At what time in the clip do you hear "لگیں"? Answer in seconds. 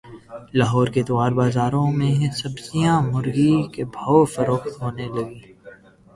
5.15-5.39